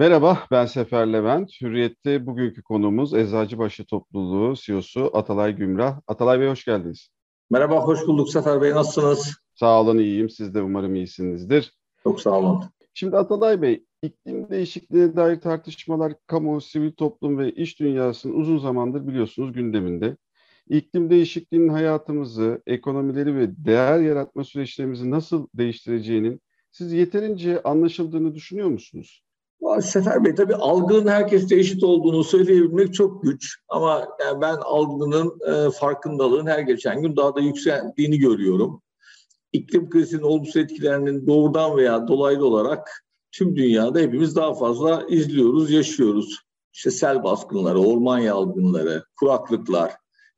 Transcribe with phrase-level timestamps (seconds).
[0.00, 1.50] Merhaba, ben Sefer Levent.
[1.60, 6.00] Hürriyet'te bugünkü konuğumuz Eczacıbaşı Topluluğu CEO'su Atalay Gümrah.
[6.06, 7.08] Atalay Bey hoş geldiniz.
[7.50, 8.70] Merhaba, hoş bulduk Sefer Bey.
[8.70, 9.34] Nasılsınız?
[9.54, 10.30] Sağ olun, iyiyim.
[10.30, 11.72] Siz de umarım iyisinizdir.
[12.02, 12.64] Çok sağ olun.
[12.94, 19.06] Şimdi Atalay Bey, iklim değişikliğine dair tartışmalar kamu, sivil toplum ve iş dünyasının uzun zamandır
[19.06, 20.16] biliyorsunuz gündeminde.
[20.68, 26.40] İklim değişikliğinin hayatımızı, ekonomileri ve değer yaratma süreçlerimizi nasıl değiştireceğinin
[26.70, 29.27] siz yeterince anlaşıldığını düşünüyor musunuz?
[29.82, 33.56] Sefer Bey tabii algının herkeste eşit olduğunu söyleyebilmek çok güç.
[33.68, 38.82] Ama yani ben algının e, farkındalığın her geçen gün daha da yükseldiğini görüyorum.
[39.52, 46.38] İklim krizinin olumsuz etkilerinin doğrudan veya dolaylı olarak tüm dünyada hepimiz daha fazla izliyoruz, yaşıyoruz.
[46.72, 49.92] İşte sel baskınları, orman yangınları, kuraklıklar,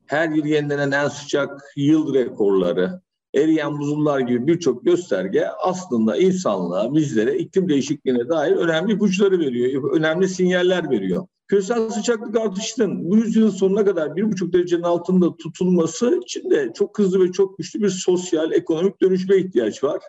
[0.07, 3.01] her yıl yenilenen en sıcak yıl rekorları,
[3.35, 10.29] eriyen buzullar gibi birçok gösterge aslında insanlığa, bizlere iklim değişikliğine dair önemli ipuçları veriyor, önemli
[10.29, 11.27] sinyaller veriyor.
[11.49, 16.99] Küresel sıcaklık artışının bu yüzyılın sonuna kadar bir buçuk derecenin altında tutulması için de çok
[16.99, 20.03] hızlı ve çok güçlü bir sosyal, ekonomik dönüşme ihtiyaç var.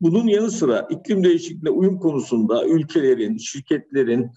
[0.00, 4.30] Bunun yanı sıra iklim değişikliğine uyum konusunda ülkelerin, şirketlerin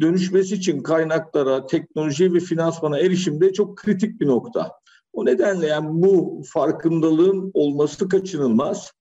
[0.00, 4.79] dönüşmesi için kaynaklara, teknoloji ve finansmana erişimde çok kritik bir nokta.
[5.12, 8.92] O nedenle yani bu farkındalığın olması kaçınılmaz.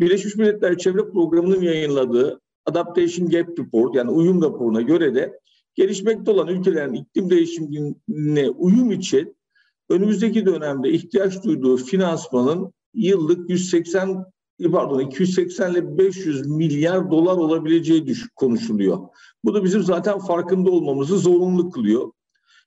[0.00, 5.40] Birleşmiş Milletler Çevre Programı'nın yayınladığı Adaptation Gap Report yani uyum raporuna göre de
[5.74, 9.36] gelişmekte olan ülkelerin iklim değişimine uyum için
[9.88, 14.24] önümüzdeki dönemde ihtiyaç duyduğu finansmanın yıllık 180
[14.72, 18.98] pardon 280 ile 500 milyar dolar olabileceği konuşuluyor.
[19.44, 22.12] Bu da bizim zaten farkında olmamızı zorunlu kılıyor.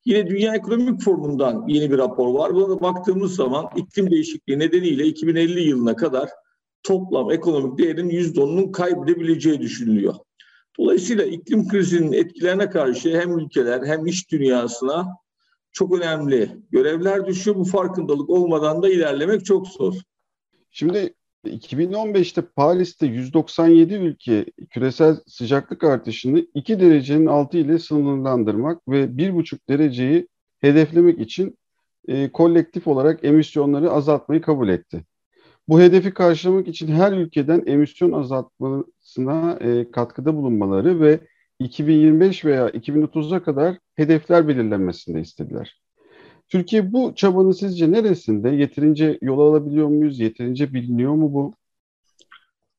[0.09, 2.55] Yine Dünya Ekonomik Forumu'ndan yeni bir rapor var.
[2.55, 6.29] Buna baktığımız zaman iklim değişikliği nedeniyle 2050 yılına kadar
[6.83, 10.15] toplam ekonomik değerin %10'unun kaybedebileceği düşünülüyor.
[10.79, 15.07] Dolayısıyla iklim krizinin etkilerine karşı hem ülkeler hem iş dünyasına
[15.71, 17.57] çok önemli görevler düşüyor.
[17.57, 19.93] Bu farkındalık olmadan da ilerlemek çok zor.
[20.71, 21.13] Şimdi
[21.45, 30.27] 2015'te Paris'te 197 ülke küresel sıcaklık artışını 2 derecenin altı ile sınırlandırmak ve 1,5 dereceyi
[30.59, 31.57] hedeflemek için
[32.07, 35.03] e, kolektif olarak emisyonları azaltmayı kabul etti.
[35.67, 41.19] Bu hedefi karşılamak için her ülkeden emisyon azaltmasına e, katkıda bulunmaları ve
[41.59, 45.81] 2025 veya 2030'a kadar hedefler belirlenmesini istediler.
[46.49, 48.49] Türkiye bu çabanın sizce neresinde?
[48.49, 50.19] Yeterince yol alabiliyor muyuz?
[50.19, 51.53] Yeterince biliniyor mu bu?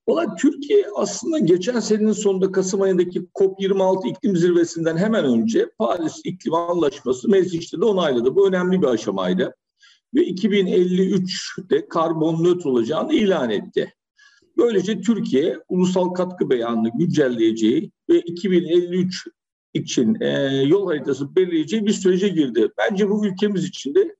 [0.09, 6.55] Valla Türkiye aslında geçen senenin sonunda Kasım ayındaki COP26 iklim zirvesinden hemen önce Paris İklim
[6.55, 8.35] Anlaşması mecliste de onayladı.
[8.35, 9.55] Bu önemli bir aşamaydı.
[10.15, 13.95] Ve 2053'te karbon nötr olacağını ilan etti.
[14.57, 19.27] Böylece Türkiye ulusal katkı beyanını güncelleyeceği ve 2053
[19.75, 20.29] için e,
[20.67, 22.69] yol haritası belirleyeceği bir sürece girdi.
[22.79, 24.17] Bence bu ülkemiz için de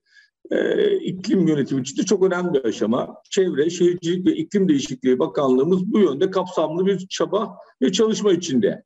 [0.51, 3.15] e, iklim yönetimi için de çok önemli bir aşama.
[3.31, 8.85] Çevre, Şehircilik ve İklim Değişikliği Bakanlığımız bu yönde kapsamlı bir çaba ve çalışma içinde.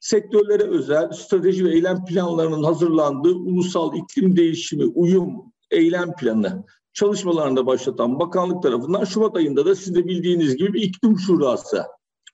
[0.00, 8.18] Sektörlere özel strateji ve eylem planlarının hazırlandığı ulusal iklim değişimi uyum eylem planı çalışmalarında başlatan
[8.18, 11.82] bakanlık tarafından Şubat ayında da sizin de bildiğiniz gibi bir iklim şurası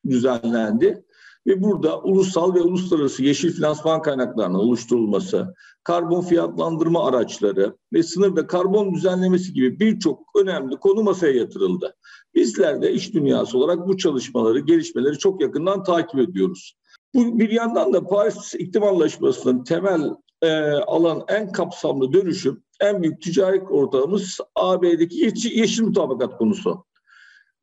[0.09, 1.05] düzenlendi
[1.47, 8.95] ve burada ulusal ve uluslararası yeşil finansman kaynaklarının oluşturulması, karbon fiyatlandırma araçları ve sınırda karbon
[8.95, 11.97] düzenlemesi gibi birçok önemli konu masaya yatırıldı.
[12.35, 16.77] Bizler de iş dünyası olarak bu çalışmaları, gelişmeleri çok yakından takip ediyoruz.
[17.15, 20.11] Bu bir yandan da Paris İklim Anlaşması'nın temel
[20.43, 26.85] e, alan en kapsamlı dönüşüm, en büyük ticari ortağımız AB'deki yeşil, mutabakat konusu.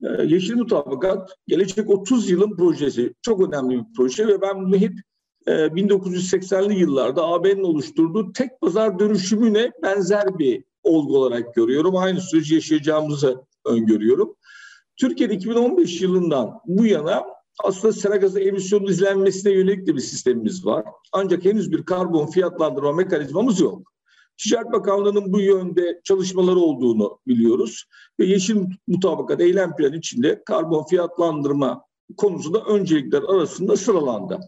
[0.04, 3.14] Ee, Yeşil Mutabakat gelecek 30 yılın projesi.
[3.22, 4.94] Çok önemli bir proje ve ben bunu hep
[5.48, 11.96] 1980'li e, yıllarda AB'nin oluşturduğu tek pazar dönüşümüne benzer bir olgu olarak görüyorum.
[11.96, 14.36] Aynı süreci yaşayacağımızı öngörüyorum.
[14.98, 17.24] Türkiye'de 2015 yılından bu yana
[17.64, 20.86] aslında sera gazı emisyonu izlenmesine yönelik de bir sistemimiz var.
[21.12, 23.94] Ancak henüz bir karbon fiyatlandırma mekanizmamız yok.
[24.38, 27.86] Ticaret Bakanlığı'nın bu yönde çalışmaları olduğunu biliyoruz.
[28.20, 28.56] Ve Yeşil
[28.88, 31.84] Mutabakat Eylem Planı içinde karbon fiyatlandırma
[32.18, 34.40] konusunda öncelikler arasında sıralandı.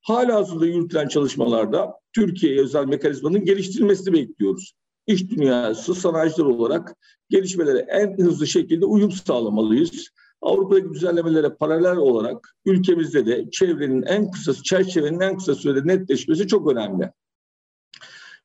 [0.00, 4.72] Hala hazırda yürütülen çalışmalarda Türkiye'ye özel mekanizmanın geliştirilmesini bekliyoruz.
[5.06, 6.96] İş dünyası sanayiciler olarak
[7.30, 10.08] gelişmelere en hızlı şekilde uyum sağlamalıyız.
[10.42, 16.72] Avrupa'daki düzenlemelere paralel olarak ülkemizde de çevrenin en kısa çerçevenin en kısa sürede netleşmesi çok
[16.72, 17.12] önemli.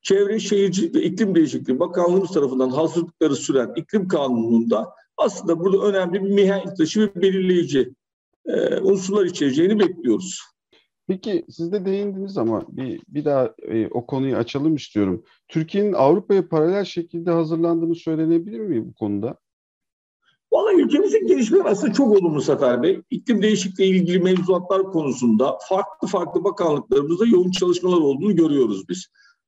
[0.06, 6.30] Çevre Şehircilik ve İklim Değişikliği Bakanlığımız tarafından hazırlıkları süren iklim kanununda aslında burada önemli bir
[6.30, 7.94] mihenk taşı ve belirleyici
[8.46, 10.42] e, unsurlar içereceğini bekliyoruz.
[11.08, 15.24] Peki siz de değindiniz ama bir, bir daha e, o konuyu açalım istiyorum.
[15.48, 19.36] Türkiye'nin Avrupa'ya paralel şekilde hazırlandığını söylenebilir mi bu konuda?
[20.52, 23.02] Valla ülkemizin gelişmeleri aslında çok olumlu Sefer Bey.
[23.10, 29.06] İklim değişikliği ilgili mevzuatlar konusunda farklı farklı bakanlıklarımızda yoğun çalışmalar olduğunu görüyoruz biz.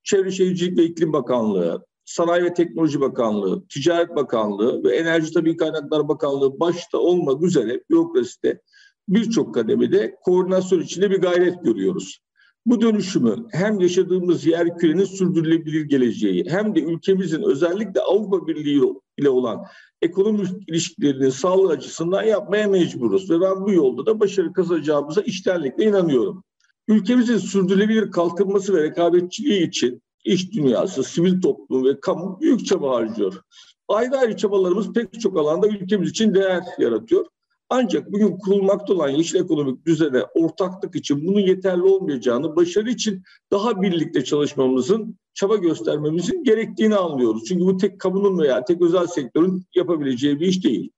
[0.08, 6.08] Çevre Şehircilik ve İklim Bakanlığı, Sanayi ve Teknoloji Bakanlığı, Ticaret Bakanlığı ve Enerji Tabii Kaynaklar
[6.08, 8.60] Bakanlığı başta olmak üzere bürokraside
[9.08, 12.20] birçok kademede koordinasyon içinde bir gayret görüyoruz.
[12.66, 18.82] Bu dönüşümü hem yaşadığımız yer kürenin sürdürülebilir geleceği hem de ülkemizin özellikle Avrupa Birliği
[19.18, 19.64] ile olan
[20.02, 23.30] ekonomik ilişkilerinin sağlığı açısından yapmaya mecburuz.
[23.30, 26.44] Ve ben bu yolda da başarı kazanacağımıza içtenlikle inanıyorum.
[26.88, 33.42] Ülkemizin sürdürülebilir kalkınması ve rekabetçiliği için iş dünyası, sivil toplum ve kamu büyük çaba harcıyor.
[33.88, 37.26] Ayrı ayrı çabalarımız pek çok alanda ülkemiz için değer yaratıyor.
[37.70, 43.82] Ancak bugün kurulmakta olan yeşil ekonomik düzene ortaklık için bunun yeterli olmayacağını, başarı için daha
[43.82, 47.44] birlikte çalışmamızın, çaba göstermemizin gerektiğini anlıyoruz.
[47.48, 50.90] Çünkü bu tek kamunun veya tek özel sektörün yapabileceği bir iş değil.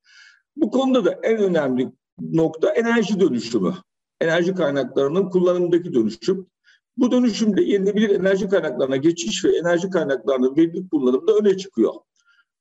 [0.56, 3.74] Bu konuda da en önemli nokta enerji dönüşümü.
[4.20, 6.46] Enerji kaynaklarının kullanımındaki dönüşüm.
[6.96, 11.94] Bu dönüşümde yenilebilir enerji kaynaklarına geçiş ve enerji kaynaklarının verimli kullanımda öne çıkıyor.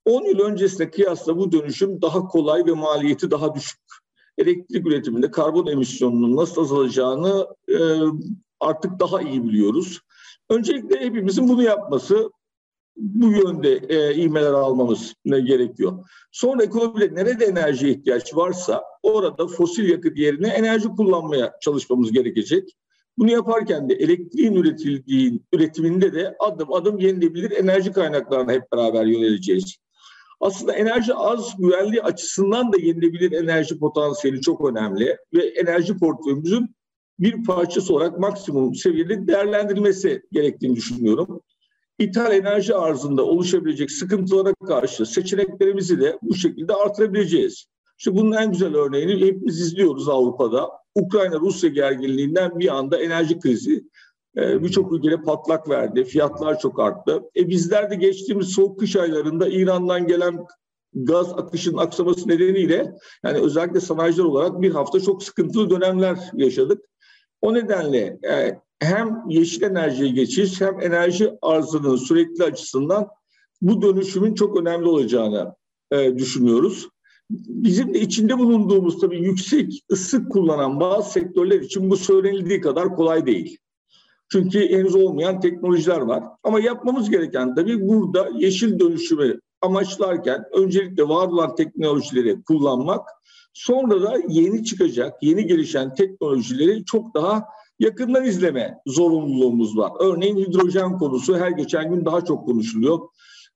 [0.06, 3.80] 10 yıl öncesine kıyasla bu dönüşüm daha kolay ve maliyeti daha düşük.
[4.38, 7.78] Elektrik üretiminde karbon emisyonunun nasıl azalacağını e,
[8.60, 10.00] artık daha iyi biliyoruz.
[10.50, 12.32] Öncelikle hepimizin bunu yapması,
[13.00, 16.10] bu yönde e, ivmeler almamız ne gerekiyor.
[16.32, 22.76] Sonra ekonomide nerede enerji ihtiyaç varsa orada fosil yakıt yerine enerji kullanmaya çalışmamız gerekecek.
[23.18, 29.78] Bunu yaparken de elektriğin üretildiği üretiminde de adım adım yenilebilir enerji kaynaklarına hep beraber yöneleceğiz.
[30.40, 36.76] Aslında enerji az güvenliği açısından da yenilebilir enerji potansiyeli çok önemli ve enerji portföyümüzün
[37.20, 41.42] bir parçası olarak maksimum seviyede değerlendirilmesi gerektiğini düşünüyorum.
[42.00, 47.66] İthal enerji arzında oluşabilecek sıkıntılara karşı seçeneklerimizi de bu şekilde artırabileceğiz.
[47.98, 50.70] İşte bunun en güzel örneğini hepimiz izliyoruz Avrupa'da.
[50.96, 53.84] Ukrayna-Rusya gerginliğinden bir anda enerji krizi
[54.38, 56.04] e, birçok ülkede patlak verdi.
[56.04, 57.22] Fiyatlar çok arttı.
[57.36, 60.46] E bizler de geçtiğimiz soğuk kış aylarında İran'dan gelen
[60.94, 62.94] gaz akışının aksaması nedeniyle
[63.24, 66.86] yani özellikle sanayiciler olarak bir hafta çok sıkıntılı dönemler yaşadık.
[67.42, 73.08] O nedenle e, hem yeşil enerjiye geçiş hem enerji arzının sürekli açısından
[73.62, 75.56] bu dönüşümün çok önemli olacağını
[75.92, 76.90] e, düşünüyoruz.
[77.30, 83.26] Bizim de içinde bulunduğumuz tabii yüksek ısı kullanan bazı sektörler için bu söylenildiği kadar kolay
[83.26, 83.58] değil.
[84.32, 86.24] Çünkü henüz olmayan teknolojiler var.
[86.44, 93.10] Ama yapmamız gereken tabii burada yeşil dönüşümü amaçlarken öncelikle var olan teknolojileri kullanmak,
[93.54, 97.46] sonra da yeni çıkacak, yeni gelişen teknolojileri çok daha
[97.80, 99.92] yakından izleme zorunluluğumuz var.
[100.00, 103.00] Örneğin hidrojen konusu her geçen gün daha çok konuşuluyor.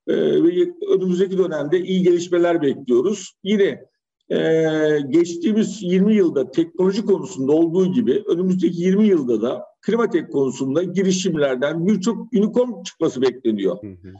[0.07, 3.33] Ee, ve önümüzdeki dönemde iyi gelişmeler bekliyoruz.
[3.43, 3.85] Yine
[4.29, 11.87] e, geçtiğimiz 20 yılda teknoloji konusunda olduğu gibi önümüzdeki 20 yılda da klimatek konusunda girişimlerden
[11.87, 13.83] birçok unicorn çıkması bekleniyor.
[13.83, 14.13] Hı hı.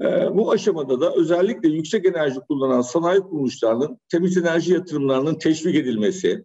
[0.00, 0.04] E,
[0.36, 6.44] bu aşamada da özellikle yüksek enerji kullanan sanayi kuruluşlarının temiz enerji yatırımlarının teşvik edilmesi,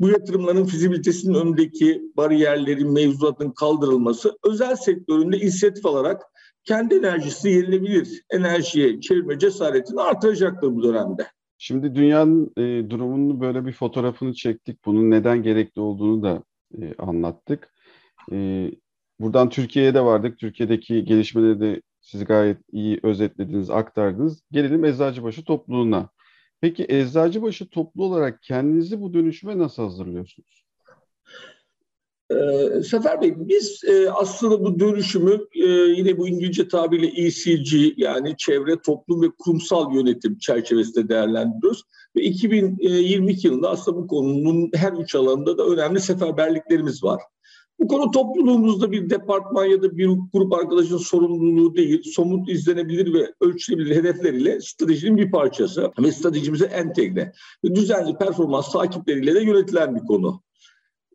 [0.00, 6.22] bu yatırımların fizibilitesinin önündeki bariyerlerin, mevzuatın kaldırılması özel sektöründe inisiyatif alarak
[6.64, 11.26] kendi enerjisi yenilebilir enerjiye çevirme cesaretini artıracaktır bu dönemde.
[11.58, 14.84] Şimdi dünyanın e, durumunu böyle bir fotoğrafını çektik.
[14.84, 16.42] Bunun neden gerekli olduğunu da
[16.82, 17.72] e, anlattık.
[18.32, 18.70] E,
[19.20, 20.38] buradan Türkiye'ye de vardık.
[20.38, 24.42] Türkiye'deki gelişmeleri de siz gayet iyi özetlediniz, aktardınız.
[24.50, 26.08] Gelelim Eczacıbaşı topluluğuna.
[26.60, 30.64] Peki Eczacıbaşı topluluğu olarak kendinizi bu dönüşüme nasıl hazırlıyorsunuz?
[32.30, 38.36] Ee, Sefer Bey biz e, aslında bu dönüşümü e, yine bu İngilizce tabirle ECG yani
[38.36, 41.82] çevre, toplum ve kurumsal yönetim çerçevesinde değerlendiriyoruz.
[42.16, 47.22] Ve 2022 yılında aslında bu konunun her üç alanında da önemli seferberliklerimiz var.
[47.78, 53.32] Bu konu topluluğumuzda bir departman ya da bir grup arkadaşın sorumluluğu değil, somut izlenebilir ve
[53.40, 57.32] ölçülebilir hedefleriyle stratejinin bir parçası ve stratejimize entegre
[57.64, 60.42] düzenli performans takipleriyle de yönetilen bir konu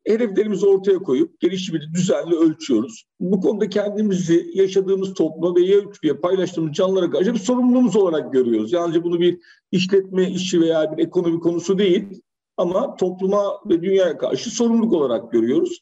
[0.05, 3.03] hedeflerimizi ortaya koyup gelişimini düzenli ölçüyoruz.
[3.19, 8.73] Bu konuda kendimizi yaşadığımız topluma ve ölçüye paylaştığımız canlılara karşı bir sorumluluğumuz olarak görüyoruz.
[8.73, 9.39] Yalnızca bunu bir
[9.71, 12.21] işletme işi veya bir ekonomi konusu değil
[12.57, 15.79] ama topluma ve dünyaya karşı sorumluluk olarak görüyoruz.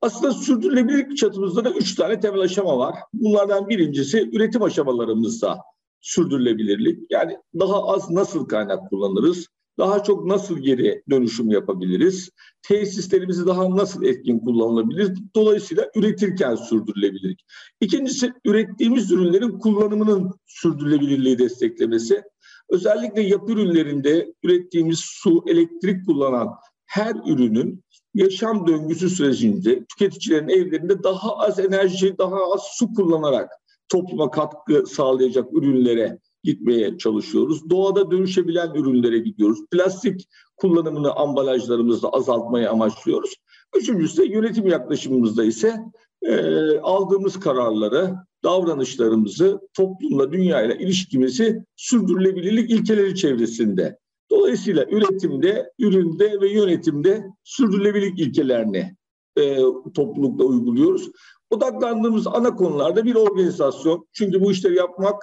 [0.00, 2.94] Aslında sürdürülebilirlik çatımızda da üç tane temel aşama var.
[3.12, 5.58] Bunlardan birincisi üretim aşamalarımızda
[6.00, 7.10] sürdürülebilirlik.
[7.10, 9.46] Yani daha az nasıl kaynak kullanırız,
[9.78, 12.30] daha çok nasıl geri dönüşüm yapabiliriz?
[12.62, 15.18] Tesislerimizi daha nasıl etkin kullanılabilir?
[15.34, 17.44] Dolayısıyla üretirken sürdürülebilirlik.
[17.80, 22.22] İkincisi ürettiğimiz ürünlerin kullanımının sürdürülebilirliği desteklemesi.
[22.68, 26.48] Özellikle yapı ürünlerinde ürettiğimiz su, elektrik kullanan
[26.86, 27.84] her ürünün
[28.18, 33.50] yaşam döngüsü sürecinde tüketicilerin evlerinde daha az enerji, daha az su kullanarak
[33.88, 37.70] topluma katkı sağlayacak ürünlere gitmeye çalışıyoruz.
[37.70, 39.58] Doğada dönüşebilen ürünlere gidiyoruz.
[39.70, 43.34] Plastik kullanımını ambalajlarımızda azaltmayı amaçlıyoruz.
[43.76, 45.76] Üçüncüsü de yönetim yaklaşımımızda ise
[46.22, 46.34] e,
[46.78, 53.98] aldığımız kararları, davranışlarımızı, toplumla, dünyayla ilişkimizi sürdürülebilirlik ilkeleri çevresinde.
[54.30, 58.96] Dolayısıyla üretimde, üründe ve yönetimde sürdürülebilirlik ilkelerini
[59.38, 59.56] e,
[59.94, 61.10] toplulukta uyguluyoruz.
[61.50, 64.06] Odaklandığımız ana konularda bir organizasyon.
[64.12, 65.22] Çünkü bu işleri yapmak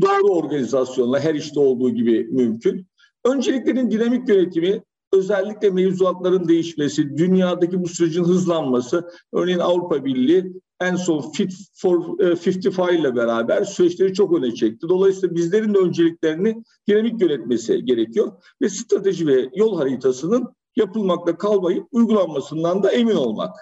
[0.00, 2.86] doğru organizasyonla her işte olduğu gibi mümkün.
[3.24, 4.82] Önceliklerin dinamik yönetimi,
[5.12, 12.78] özellikle mevzuatların değişmesi, dünyadaki bu sürecin hızlanması, örneğin Avrupa Birliği en son Fit for 55
[12.78, 14.88] e, ile beraber süreçleri çok öne çekti.
[14.88, 22.82] Dolayısıyla bizlerin de önceliklerini dinamik yönetmesi gerekiyor ve strateji ve yol haritasının yapılmakta kalmayıp uygulanmasından
[22.82, 23.56] da emin olmak.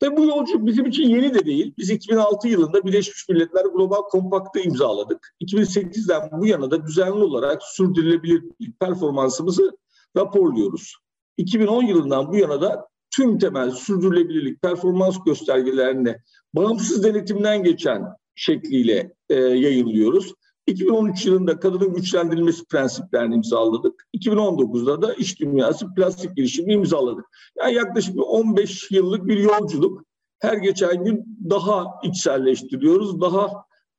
[0.00, 1.74] Tabii bu yolculuk bizim için yeni de değil.
[1.78, 5.34] Biz 2006 yılında Birleşmiş Milletler Global Kompakt'ı imzaladık.
[5.40, 8.44] 2008'den bu yana da düzenli olarak sürdürülebilir
[8.80, 9.76] performansımızı
[10.16, 10.94] raporluyoruz.
[11.36, 16.16] 2010 yılından bu yana da tüm temel sürdürülebilirlik performans göstergelerini
[16.54, 18.02] bağımsız denetimden geçen
[18.34, 20.34] şekliyle e, yayınlıyoruz.
[20.66, 24.06] 2013 yılında kadının güçlendirilmesi prensiplerini imzaladık.
[24.16, 27.24] 2019'da da iş dünyası plastik girişimi imzaladık.
[27.58, 30.04] Yani yaklaşık bir 15 yıllık bir yolculuk.
[30.38, 33.50] Her geçen gün daha içselleştiriyoruz, daha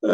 [0.03, 0.11] e,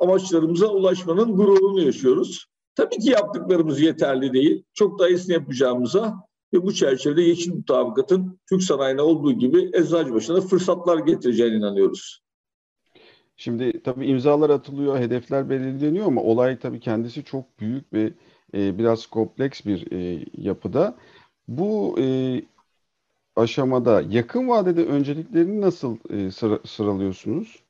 [0.00, 2.46] amaçlarımıza ulaşmanın gururunu yaşıyoruz.
[2.74, 4.64] Tabii ki yaptıklarımız yeterli değil.
[4.74, 6.14] Çok daha iyisini yapacağımıza
[6.54, 12.24] ve bu çerçevede Yeşil Mutabakat'ın Türk sanayine olduğu gibi Eczacıbaşı'na fırsatlar getireceğine inanıyoruz.
[13.36, 18.12] Şimdi tabii imzalar atılıyor, hedefler belirleniyor ama olay tabii kendisi çok büyük ve
[18.54, 20.96] e, biraz kompleks bir e, yapıda.
[21.48, 22.06] Bu e,
[23.36, 27.64] aşamada yakın vadede önceliklerini nasıl e, sıra, sıralıyorsunuz?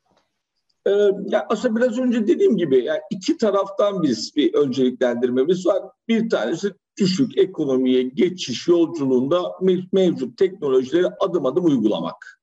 [0.87, 0.91] Ee,
[1.27, 5.83] ya aslında biraz önce dediğim gibi yani iki taraftan biz bir önceliklendirmemiz var.
[6.09, 9.53] Bir tanesi düşük ekonomiye geçiş yolculuğunda
[9.93, 12.41] mevcut teknolojileri adım adım uygulamak.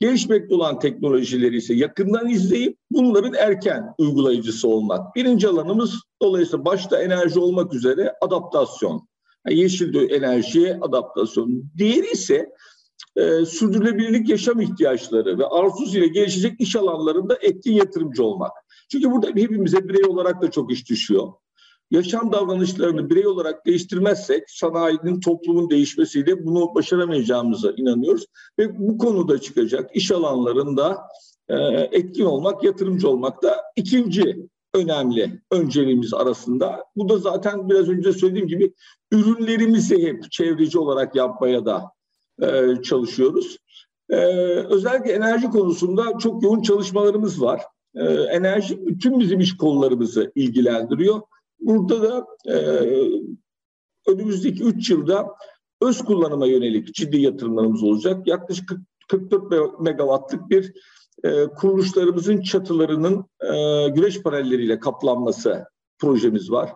[0.00, 5.16] Gelişmekte olan teknolojileri ise yakından izleyip bunların erken uygulayıcısı olmak.
[5.16, 9.08] Birinci alanımız dolayısıyla başta enerji olmak üzere adaptasyon.
[9.46, 11.64] Yani yeşil enerjiye adaptasyon.
[11.78, 12.50] Diğeri ise
[13.16, 18.52] e, sürdürülebilirlik yaşam ihtiyaçları ve arzusuyla gelişecek iş alanlarında etkin yatırımcı olmak.
[18.88, 21.32] Çünkü burada hepimize birey olarak da çok iş düşüyor
[21.90, 28.26] yaşam davranışlarını birey olarak değiştirmezsek sanayinin, toplumun değişmesiyle bunu başaramayacağımıza inanıyoruz.
[28.58, 30.98] Ve bu konuda çıkacak iş alanlarında
[31.48, 31.54] e,
[31.92, 36.84] etkin olmak, yatırımcı olmak da ikinci önemli önceliğimiz arasında.
[36.96, 38.72] Bu da zaten biraz önce söylediğim gibi
[39.12, 41.92] ürünlerimizi hep çevreci olarak yapmaya da
[42.42, 43.58] e, çalışıyoruz.
[44.10, 44.16] E,
[44.70, 47.60] özellikle enerji konusunda çok yoğun çalışmalarımız var.
[47.94, 51.20] E, enerji bütün bizim iş kollarımızı ilgilendiriyor.
[51.64, 52.56] Burada da e,
[54.08, 55.26] önümüzdeki 3 yılda
[55.82, 58.26] öz kullanıma yönelik ciddi yatırımlarımız olacak.
[58.26, 58.72] Yaklaşık
[59.08, 60.72] 44 megawattlık bir
[61.24, 65.64] e, kuruluşlarımızın çatılarının e, güneş panelleriyle kaplanması
[65.98, 66.70] projemiz var.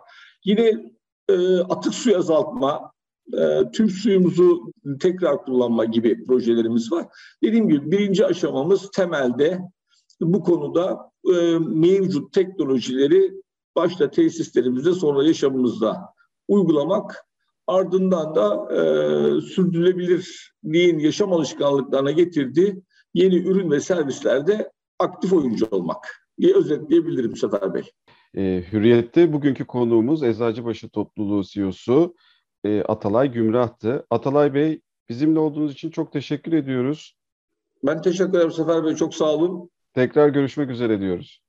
[0.45, 0.93] Yine
[1.29, 2.91] e, atık suyu azaltma,
[3.33, 7.07] e, tüm suyumuzu tekrar kullanma gibi projelerimiz var.
[7.43, 9.59] Dediğim gibi birinci aşamamız temelde
[10.21, 13.33] bu konuda e, mevcut teknolojileri
[13.79, 16.13] başta tesislerimizde sonra yaşamımızda
[16.47, 17.25] uygulamak
[17.67, 18.81] ardından da e,
[19.41, 22.83] sürdürülebilirliğin yaşam alışkanlıklarına getirdiği
[23.13, 26.07] yeni ürün ve servislerde aktif oyuncu olmak
[26.39, 27.83] diye özetleyebilirim Sefer Bey.
[28.37, 32.15] E, Hürriyet'te bugünkü konuğumuz Eczacıbaşı Topluluğu CEO'su
[32.63, 34.05] e, Atalay Gümrah'tı.
[34.09, 37.17] Atalay Bey bizimle olduğunuz için çok teşekkür ediyoruz.
[37.83, 38.95] Ben teşekkür ederim Sefer Bey.
[38.95, 39.69] Çok sağ olun.
[39.93, 41.41] Tekrar görüşmek üzere diyoruz.